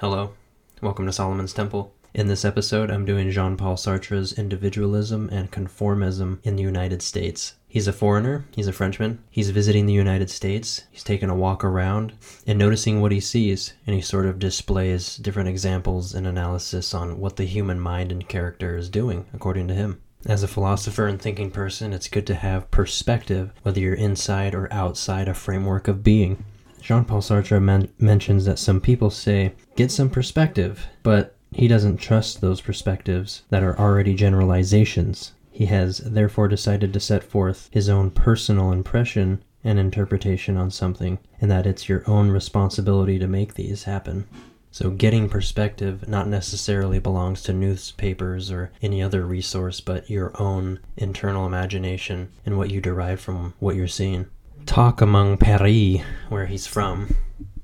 [0.00, 0.32] Hello,
[0.80, 1.92] welcome to Solomon's Temple.
[2.14, 7.56] In this episode, I'm doing Jean Paul Sartre's Individualism and Conformism in the United States.
[7.66, 9.24] He's a foreigner, he's a Frenchman.
[9.28, 12.12] He's visiting the United States, he's taking a walk around
[12.46, 17.18] and noticing what he sees, and he sort of displays different examples and analysis on
[17.18, 20.00] what the human mind and character is doing, according to him.
[20.24, 24.72] As a philosopher and thinking person, it's good to have perspective, whether you're inside or
[24.72, 26.44] outside a framework of being.
[26.80, 31.96] Jean Paul Sartre men- mentions that some people say, get some perspective, but he doesn't
[31.96, 35.32] trust those perspectives that are already generalizations.
[35.50, 41.18] He has therefore decided to set forth his own personal impression and interpretation on something,
[41.40, 44.26] and that it's your own responsibility to make these happen.
[44.70, 50.78] So, getting perspective not necessarily belongs to newspapers or any other resource, but your own
[50.96, 54.26] internal imagination and what you derive from what you're seeing
[54.68, 57.16] talk among Paris, where he's from,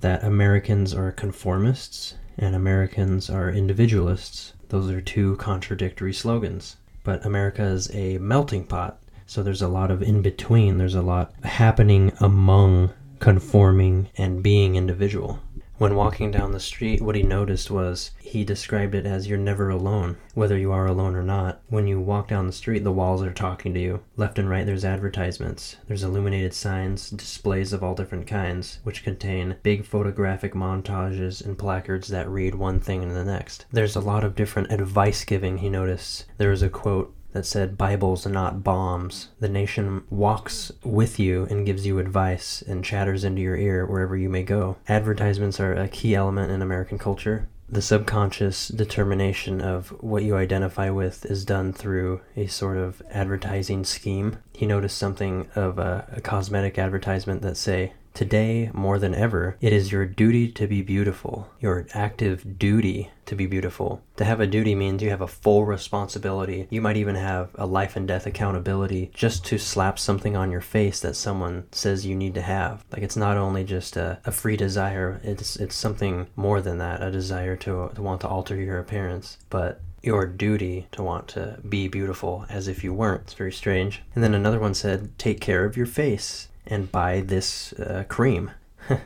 [0.00, 4.52] that Americans are conformists and Americans are individualists.
[4.68, 6.76] Those are two contradictory slogans.
[7.04, 10.76] But America is a melting pot, so there's a lot of in between.
[10.76, 15.38] There's a lot happening among conforming and being individual.
[15.78, 19.70] When walking down the street, what he noticed was he described it as you're never
[19.70, 21.62] alone, whether you are alone or not.
[21.68, 24.00] When you walk down the street, the walls are talking to you.
[24.16, 25.76] Left and right, there's advertisements.
[25.86, 32.08] There's illuminated signs, displays of all different kinds, which contain big photographic montages and placards
[32.08, 33.64] that read one thing and the next.
[33.70, 36.24] There's a lot of different advice giving, he noticed.
[36.38, 39.28] There was a quote that said Bibles not bombs.
[39.40, 44.16] The nation walks with you and gives you advice and chatters into your ear wherever
[44.16, 44.76] you may go.
[44.88, 47.48] Advertisements are a key element in American culture.
[47.70, 53.84] The subconscious determination of what you identify with is done through a sort of advertising
[53.84, 54.38] scheme.
[54.54, 59.72] He noticed something of a, a cosmetic advertisement that say Today, more than ever, it
[59.72, 64.02] is your duty to be beautiful, your active duty to be beautiful.
[64.16, 66.66] To have a duty means you have a full responsibility.
[66.68, 70.60] You might even have a life and death accountability just to slap something on your
[70.60, 72.84] face that someone says you need to have.
[72.90, 77.00] Like it's not only just a, a free desire, it's it's something more than that,
[77.00, 79.38] a desire to, to want to alter your appearance.
[79.48, 83.22] But your duty to want to be beautiful as if you weren't.
[83.22, 84.02] It's very strange.
[84.16, 88.50] And then another one said, take care of your face and buy this uh, cream.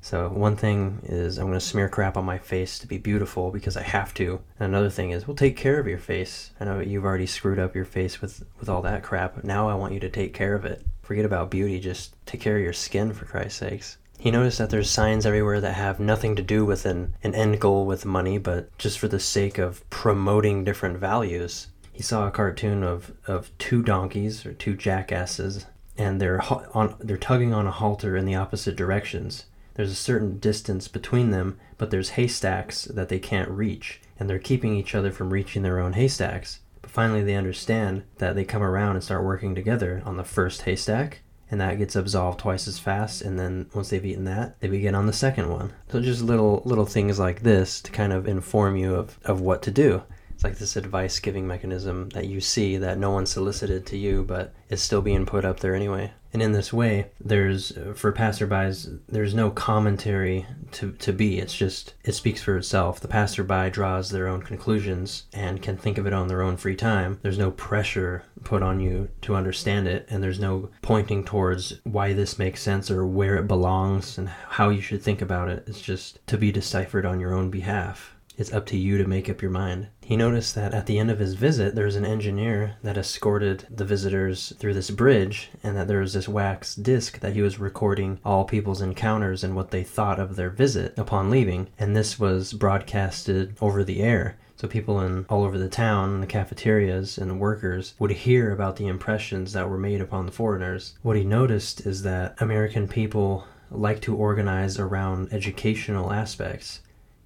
[0.00, 3.50] so one thing is I'm going to smear crap on my face to be beautiful
[3.50, 4.40] because I have to.
[4.58, 6.52] And another thing is, we'll take care of your face.
[6.60, 9.42] I know you've already screwed up your face with with all that crap.
[9.42, 10.84] Now I want you to take care of it.
[11.02, 11.80] Forget about beauty.
[11.80, 13.96] Just take care of your skin for Christ's sakes.
[14.20, 17.58] He noticed that there's signs everywhere that have nothing to do with an, an end
[17.58, 21.68] goal with money, but just for the sake of promoting different values.
[21.90, 25.64] He saw a cartoon of, of two donkeys or two jackasses
[26.00, 26.42] and they're
[26.74, 29.44] on they're tugging on a halter in the opposite directions.
[29.74, 34.38] There's a certain distance between them, but there's haystacks that they can't reach, and they're
[34.38, 36.60] keeping each other from reaching their own haystacks.
[36.80, 40.62] But finally, they understand that they come around and start working together on the first
[40.62, 43.20] haystack, and that gets absolved twice as fast.
[43.20, 45.74] And then once they've eaten that, they begin on the second one.
[45.92, 49.60] So just little little things like this to kind of inform you of, of what
[49.62, 50.02] to do.
[50.40, 54.24] It's like this advice giving mechanism that you see that no one solicited to you,
[54.24, 56.12] but is still being put up there anyway.
[56.32, 61.38] And in this way, there's, uh, for passerbys, there's no commentary to, to be.
[61.38, 63.00] It's just, it speaks for itself.
[63.00, 66.74] The passerby draws their own conclusions and can think of it on their own free
[66.74, 67.18] time.
[67.20, 72.14] There's no pressure put on you to understand it, and there's no pointing towards why
[72.14, 75.64] this makes sense or where it belongs and how you should think about it.
[75.66, 78.16] It's just to be deciphered on your own behalf.
[78.40, 79.88] It's up to you to make up your mind.
[80.00, 83.66] He noticed that at the end of his visit, there was an engineer that escorted
[83.68, 87.60] the visitors through this bridge, and that there was this wax disc that he was
[87.60, 92.18] recording all people's encounters and what they thought of their visit upon leaving, and this
[92.18, 94.38] was broadcasted over the air.
[94.56, 98.76] So people in all over the town, the cafeterias, and the workers would hear about
[98.76, 100.94] the impressions that were made upon the foreigners.
[101.02, 106.80] What he noticed is that American people like to organize around educational aspects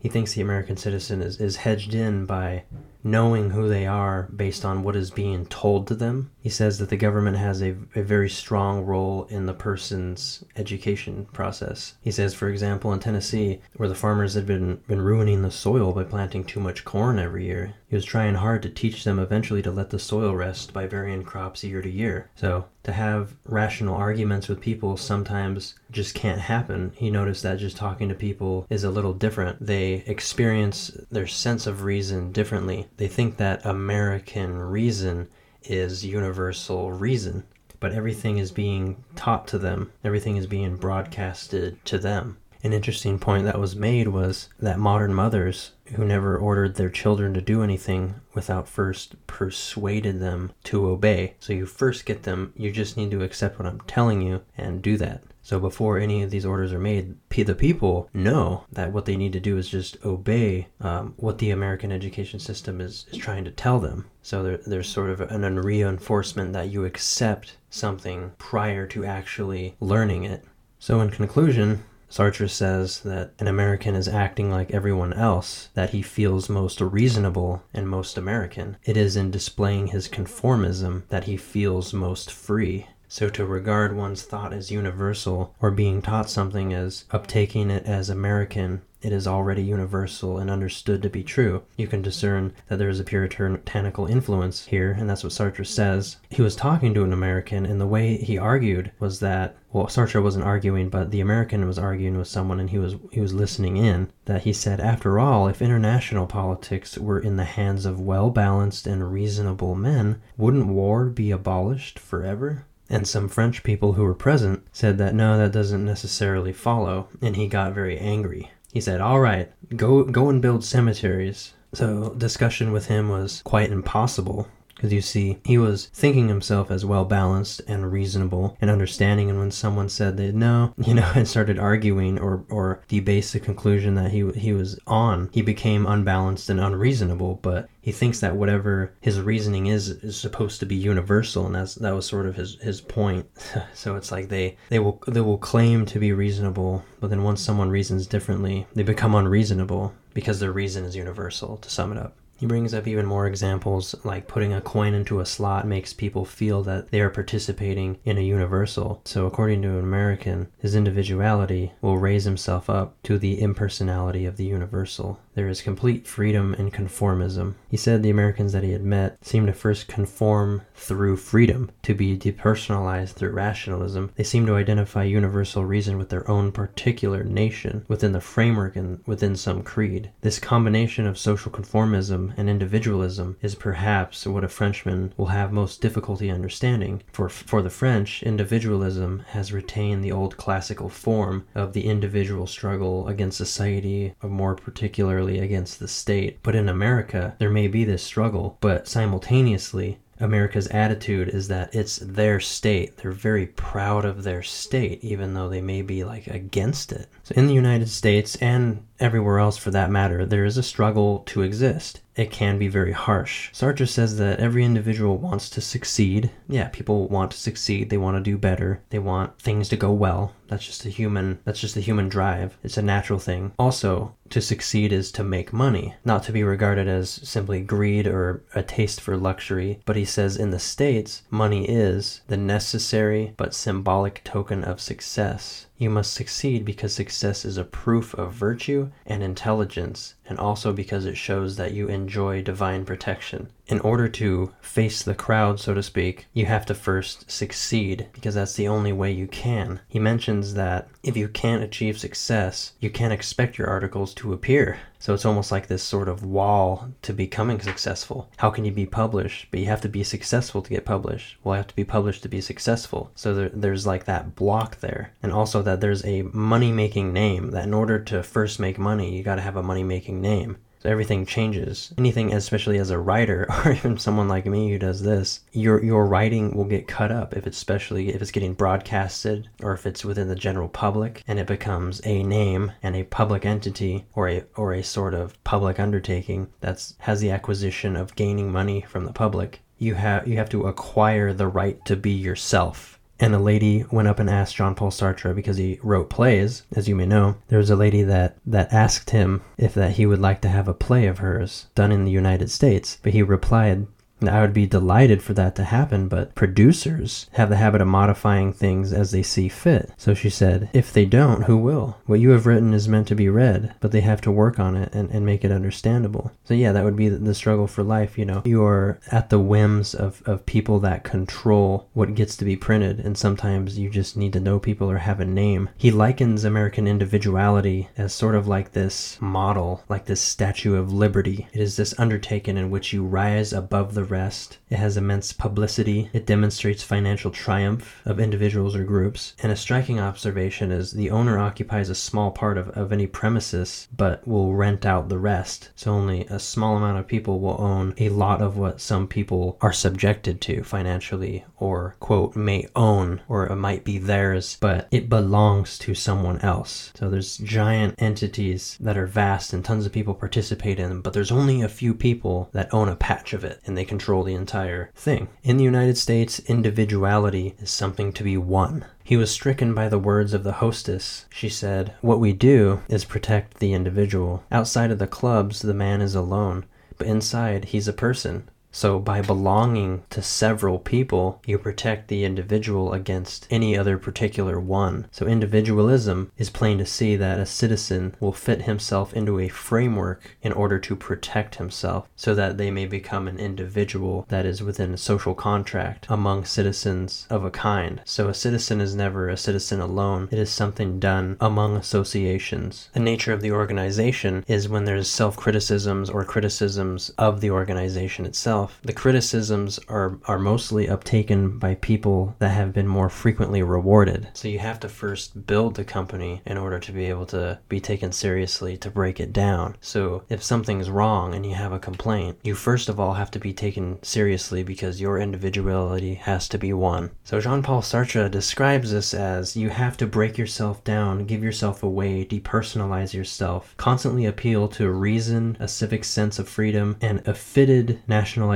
[0.04, 2.64] he thinks the American citizen is, is hedged in by
[3.02, 6.31] knowing who they are based on what is being told to them.
[6.43, 11.26] He says that the government has a, a very strong role in the person's education
[11.32, 11.94] process.
[12.02, 15.93] He says, for example, in Tennessee, where the farmers had been, been ruining the soil
[15.93, 19.62] by planting too much corn every year, he was trying hard to teach them eventually
[19.62, 22.29] to let the soil rest by varying crops year to year.
[22.35, 26.91] So to have rational arguments with people sometimes just can't happen.
[26.96, 29.64] He noticed that just talking to people is a little different.
[29.64, 32.88] They experience their sense of reason differently.
[32.96, 35.29] They think that American reason
[35.62, 37.44] is universal reason,
[37.79, 42.38] but everything is being taught to them, everything is being broadcasted to them.
[42.64, 47.34] An interesting point that was made was that modern mothers who never ordered their children
[47.34, 51.34] to do anything without first persuaded them to obey.
[51.40, 54.81] So you first get them, you just need to accept what I'm telling you and
[54.81, 55.25] do that.
[55.43, 59.34] So before any of these orders are made, the people know that what they need
[59.34, 63.50] to do is just obey um, what the American education system is, is trying to
[63.50, 64.06] tell them.
[64.22, 70.25] So there, there's sort of an reinforcement that you accept something prior to actually learning
[70.25, 70.46] it.
[70.78, 76.02] So in conclusion, Sartre says that an American is acting like everyone else, that he
[76.02, 78.76] feels most reasonable and most American.
[78.84, 82.86] It is in displaying his conformism that he feels most free.
[83.08, 88.10] So to regard one's thought as universal or being taught something as uptaking it as
[88.10, 91.62] American, it is already universal and understood to be true.
[91.76, 96.16] You can discern that there is a puritanical influence here, and that's what Sartre says.
[96.30, 100.22] He was talking to an American, and the way he argued was that well, Sartre
[100.22, 103.76] wasn't arguing, but the American was arguing with someone, and he was he was listening
[103.76, 104.08] in.
[104.24, 108.86] That he said, after all, if international politics were in the hands of well balanced
[108.86, 112.64] and reasonable men, wouldn't war be abolished forever?
[112.88, 117.34] And some French people who were present said that no, that doesn't necessarily follow, and
[117.34, 118.50] he got very angry.
[118.75, 123.71] He said, "All right, go go and build cemeteries." So discussion with him was quite
[123.71, 129.31] impossible because you see, he was thinking himself as well balanced and reasonable and understanding.
[129.31, 133.41] And when someone said that no, you know, and started arguing or, or debased the
[133.41, 137.38] conclusion that he, he was on, he became unbalanced and unreasonable.
[137.43, 141.75] But he thinks that whatever his reasoning is is supposed to be universal, and that's
[141.76, 143.26] that was sort of his, his point.
[143.75, 147.41] so it's like they, they will they will claim to be reasonable, but then once
[147.43, 151.59] someone reasons differently, they become unreasonable because their reason is universal.
[151.59, 152.17] To sum it up.
[152.36, 156.25] He brings up even more examples, like putting a coin into a slot makes people
[156.25, 159.00] feel that they are participating in a universal.
[159.04, 164.36] So, according to an American, his individuality will raise himself up to the impersonality of
[164.36, 165.20] the universal.
[165.34, 167.54] There is complete freedom in conformism.
[167.69, 171.94] He said the Americans that he had met seemed to first conform through freedom, to
[171.94, 174.12] be depersonalized through rationalism.
[174.14, 179.00] They seem to identify universal reason with their own particular nation, within the framework and
[179.06, 180.10] within some creed.
[180.20, 185.81] This combination of social conformism and individualism is perhaps what a Frenchman will have most
[185.81, 187.03] difficulty understanding.
[187.12, 193.09] For, for the French, individualism has retained the old classical form of the individual struggle
[193.09, 196.38] against society, or more particularly against the state.
[196.43, 201.97] But in America, there may be this struggle, but simultaneously, America's attitude is that it's
[201.97, 202.97] their state.
[202.97, 207.09] They're very proud of their state, even though they may be like against it.
[207.25, 211.20] So in the United States and everywhere else for that matter, there is a struggle
[211.26, 212.00] to exist.
[212.17, 213.50] It can be very harsh.
[213.52, 216.31] Sartre says that every individual wants to succeed.
[216.49, 217.91] Yeah, people want to succeed.
[217.91, 218.82] They want to do better.
[218.91, 220.32] They want things to go well.
[220.46, 222.56] That's just a human that's just a human drive.
[222.62, 223.52] It's a natural thing.
[223.58, 228.44] Also, to succeed is to make money, not to be regarded as simply greed or
[228.55, 229.81] a taste for luxury.
[229.85, 235.67] But he says in the States, money is the necessary but symbolic token of success.
[235.76, 241.05] You must succeed because success is a proof of virtue and intelligence, and also because
[241.05, 245.82] it shows that you enjoy divine protection in order to face the crowd, so to
[245.82, 249.81] speak, you have to first succeed because that's the only way you can.
[249.88, 254.79] He mentions that if you can't achieve success, you can't expect your articles to appear.
[254.99, 258.31] So it's almost like this sort of wall to becoming successful.
[258.38, 259.49] How can you be published?
[259.50, 261.37] But you have to be successful to get published.
[261.45, 263.11] Well, I have to be published to be successful.
[263.14, 265.12] So there, there's like that block there.
[265.23, 269.14] And also that there's a money making name, that in order to first make money,
[269.14, 271.94] you got to have a money making name So everything changes.
[271.97, 276.06] Anything, especially as a writer, or even someone like me who does this, your your
[276.06, 280.04] writing will get cut up if it's especially if it's getting broadcasted or if it's
[280.04, 284.44] within the general public and it becomes a name and a public entity or a
[284.56, 289.12] or a sort of public undertaking that's has the acquisition of gaining money from the
[289.12, 289.61] public.
[289.78, 294.09] You have you have to acquire the right to be yourself and a lady went
[294.09, 297.37] up and asked Jean-Paul Sartre because he wrote plays, as you may know.
[297.49, 300.68] There was a lady that that asked him if that he would like to have
[300.68, 303.87] a play of hers done in the United States, but he replied
[304.23, 308.52] I would be delighted for that to happen, but producers have the habit of modifying
[308.52, 309.90] things as they see fit.
[309.97, 311.99] So she said, If they don't, who will?
[312.06, 314.76] What you have written is meant to be read, but they have to work on
[314.76, 316.33] it and, and make it understandable.
[316.44, 318.16] So, yeah, that would be the struggle for life.
[318.16, 322.44] You know, you are at the whims of, of people that control what gets to
[322.44, 325.68] be printed, and sometimes you just need to know people or have a name.
[325.76, 331.49] He likens American individuality as sort of like this model, like this statue of liberty.
[331.52, 334.58] It is this undertaking in which you rise above the rest.
[334.70, 336.11] It has immense publicity.
[336.12, 339.34] It demonstrates financial triumph of individuals or groups.
[339.42, 343.88] And a striking observation is the owner occupies a small part of, of any premises,
[343.96, 345.70] but will rent out the rest.
[345.75, 349.58] So only a small amount of people will own a lot of what some people
[349.61, 355.08] are subjected to financially or, quote, may own or it might be theirs, but it
[355.08, 356.92] belongs to someone else.
[356.94, 361.12] So there's giant entities that are vast and tons of people participate in them, but
[361.12, 364.34] there's only a few people that own a patch of it and they control the
[364.34, 365.28] entire thing.
[365.44, 368.84] In the United States, individuality is something to be won.
[369.04, 371.26] He was stricken by the words of the hostess.
[371.30, 374.42] She said, What we do is protect the individual.
[374.50, 376.64] Outside of the clubs, the man is alone,
[376.98, 378.48] but inside, he's a person.
[378.76, 385.07] So, by belonging to several people, you protect the individual against any other particular one.
[385.12, 390.37] So, individualism is plain to see that a citizen will fit himself into a framework
[390.43, 394.93] in order to protect himself so that they may become an individual that is within
[394.93, 398.00] a social contract among citizens of a kind.
[398.04, 402.90] So, a citizen is never a citizen alone, it is something done among associations.
[402.93, 408.26] The nature of the organization is when there's self criticisms or criticisms of the organization
[408.26, 413.62] itself itself, the criticisms are, are mostly uptaken by people that have been more frequently
[413.62, 414.28] rewarded.
[414.35, 417.80] So you have to first build the company in order to be able to be
[417.80, 419.76] taken seriously to break it down.
[419.80, 423.38] So if something's wrong and you have a complaint, you first of all have to
[423.38, 427.11] be taken seriously because your individuality has to be won.
[427.25, 431.83] So Jean Paul Sartre describes this as you have to break yourself down, give yourself
[431.83, 438.00] away, depersonalize yourself, constantly appeal to reason, a civic sense of freedom, and a fitted
[438.06, 438.53] national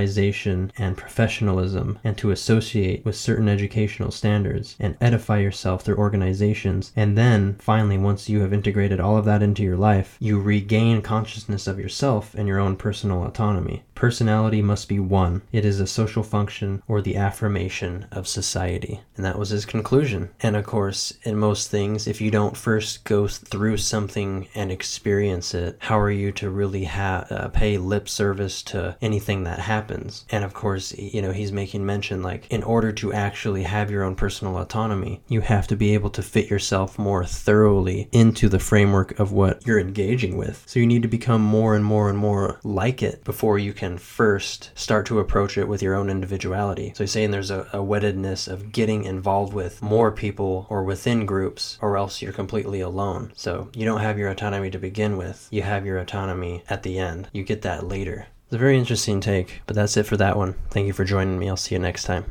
[0.77, 6.93] and professionalism and to associate with certain educational standards and edify yourself through organizations.
[6.95, 11.03] And then finally, once you have integrated all of that into your life, you regain
[11.03, 13.85] consciousness of yourself and your own personal autonomy.
[13.95, 15.43] Personality must be won.
[15.51, 19.01] It is a social function or the affirmation of society.
[19.17, 20.31] And that was his conclusion.
[20.41, 25.53] And of course, in most things, if you don't first go through something and experience
[25.55, 29.88] it, how are you to really ha- uh, pay lip service to anything that happens?
[30.31, 34.05] And of course, you know, he's making mention like, in order to actually have your
[34.05, 38.61] own personal autonomy, you have to be able to fit yourself more thoroughly into the
[38.61, 40.63] framework of what you're engaging with.
[40.67, 43.89] So you need to become more and more and more like it before you can
[43.89, 46.93] can first start to approach it with your own individuality.
[46.95, 51.25] So he's saying there's a, a weddedness of getting involved with more people or within
[51.25, 53.33] groups, or else you're completely alone.
[53.35, 56.99] So you don't have your autonomy to begin with, you have your autonomy at the
[56.99, 57.29] end.
[57.33, 58.27] You get that later.
[58.49, 60.55] It's a very interesting take, but that's it for that one.
[60.71, 61.51] Thank you for joining me.
[61.51, 62.25] I'll see you next time.